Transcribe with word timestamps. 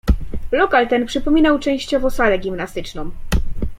"Lokal 0.51 0.87
ten 0.87 1.05
przypominał 1.05 1.59
częściowo 1.59 2.09
salę 2.09 2.37
gimnastyczną." 2.39 3.11